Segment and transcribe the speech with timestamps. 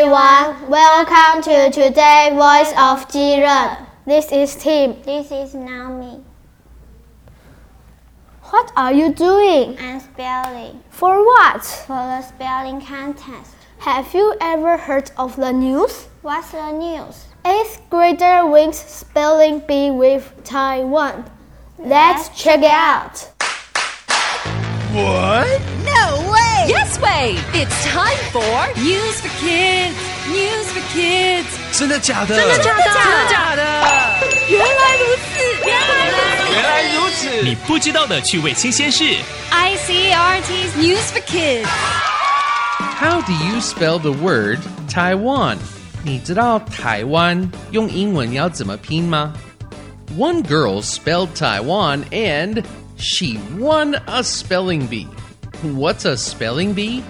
[0.00, 0.70] everyone.
[0.70, 3.86] Welcome to today's Voice of Jiren.
[4.06, 4.96] This is Tim.
[5.02, 6.24] This is Naomi.
[8.44, 9.76] What are you doing?
[9.78, 11.62] I'm spelling For what?
[11.86, 13.54] for the spelling contest.
[13.80, 16.08] Have you ever heard of the news?
[16.22, 17.26] What's the news?
[17.44, 21.30] Eighth grader wins spelling bee with Taiwan.
[21.78, 23.28] Let's check it out.
[24.94, 25.60] What?
[25.84, 26.29] No way!
[26.69, 27.37] Yes way!
[27.53, 29.95] It's time for News for Kids.
[30.29, 31.45] News for Kids.
[31.77, 32.35] 真的假的？
[32.35, 32.83] 真的假的？
[32.83, 33.61] 真的假的？
[34.49, 36.53] 原来如此，原来如此。
[36.53, 37.43] 原来如此。
[37.43, 39.03] 你不知道的趣味新鲜事。
[39.51, 41.67] ICRT's News for Kids.
[42.99, 45.57] How do you spell the word Taiwan?
[46.03, 49.33] 你知道台湾用英文要怎么拼吗？
[50.17, 52.63] One girl spelled Taiwan and
[52.97, 55.07] she won a spelling bee.
[55.63, 57.03] What's a spelling bee?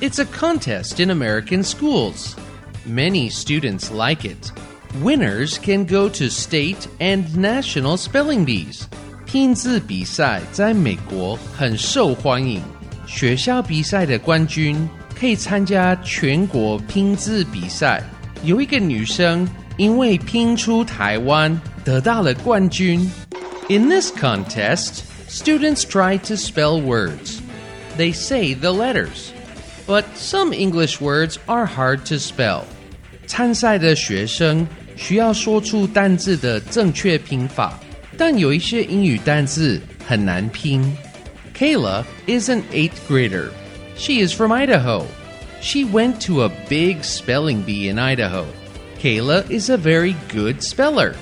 [0.00, 2.36] It's a contest in American schools.
[2.84, 4.52] Many students like it.
[5.00, 8.82] Winners can go to state and national spelling bees.
[9.24, 12.60] 拼字比赛在美国很受欢迎，
[13.06, 14.88] 学校比赛的冠军
[15.18, 18.02] 可以参加全国拼字比赛。
[18.44, 23.10] 有一个女生因为拼出台湾得到了冠军。
[23.68, 27.35] In this contest, students try to spell words.
[27.96, 29.32] They say the letters,
[29.86, 32.64] but some English words are hard to spell.
[33.26, 34.66] 参赛的学生
[34.96, 37.78] 需要说出单字的正确拼法，
[38.16, 40.82] 但有一些英语单字很难拼。
[41.56, 43.50] Kayla is an eighth grader.
[43.96, 45.04] She is from Idaho.
[45.60, 48.46] She went to a big spelling bee in Idaho.
[49.00, 51.14] Kayla is a very good speller,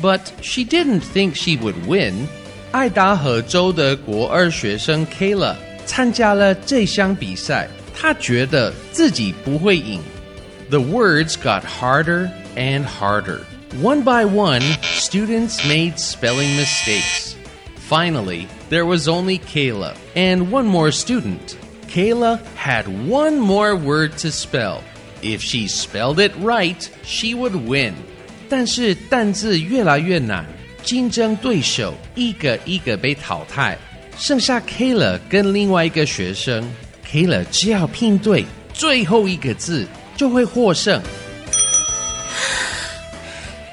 [0.00, 2.26] but she didn't think she would win.
[2.70, 10.00] 爱达荷州的国二学生 Kayla 参加了这项比赛，她觉得自己不会赢。
[10.70, 13.40] The words got harder and harder.
[13.82, 17.34] One by one, students made spelling mistakes.
[17.88, 21.56] Finally, there was only Kayla and one more student.
[21.88, 24.82] Kayla had one more word to spell.
[25.22, 27.94] If she spelled it right, she would win.
[28.48, 30.44] 但是单字越来越难，
[30.82, 33.78] 竞争对手一个一个被淘汰，
[34.16, 36.64] 剩下 Kayla 跟另外一个学生。
[37.10, 39.86] Kayla 只要拼对最后一个字，
[40.16, 41.02] 就会获胜。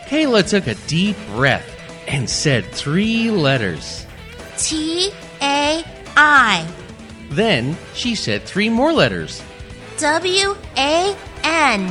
[0.10, 1.62] Kayla took a deep breath
[2.08, 4.06] and said three letters.
[4.58, 5.84] T A
[6.16, 6.66] I
[7.32, 9.42] Then she said three more letters.
[10.00, 11.86] W A N.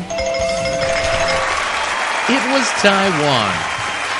[2.28, 3.54] It was Taiwan.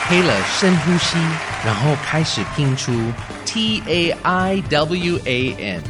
[0.09, 1.19] Kayla 深呼吸，
[1.67, 2.93] 然后开始拼出
[3.53, 5.83] T A I W A N.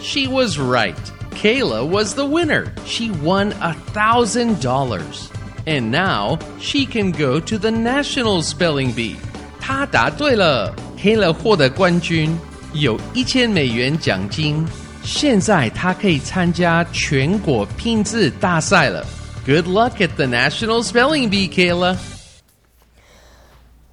[0.00, 0.96] She was right.
[1.30, 2.72] Kayla was the winner.
[2.86, 5.30] She won a thousand dollars.
[5.66, 9.16] And now she can go to the National Spelling Bee.
[9.60, 12.36] 她答对了，Kayla 获得冠军，
[12.74, 14.64] 有一千美元奖金。
[15.02, 19.04] 现在她可以参加全国拼字大赛了。
[19.46, 21.96] Good luck at the National Spelling Bee, Kayla.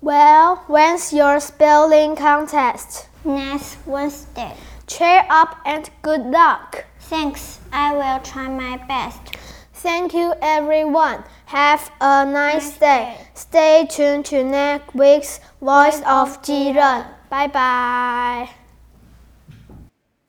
[0.06, 3.08] Well, when's your spelling contest?
[3.24, 4.54] Next Wednesday.
[4.86, 6.84] Cheer up and good luck.
[7.00, 7.58] Thanks.
[7.72, 9.34] I will try my best.
[9.74, 11.24] Thank you, everyone.
[11.46, 13.16] Have a nice day.
[13.34, 17.04] Stay tuned to next week's Voice of Jiren.
[17.28, 18.48] Bye bye.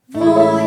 [0.09, 0.66] Voice